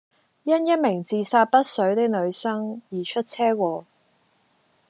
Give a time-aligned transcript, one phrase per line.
[0.41, 3.83] 因一名自殺不遂的女生而出車禍